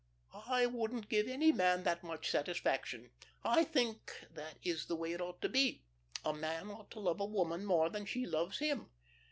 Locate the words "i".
0.47-0.65, 3.43-3.63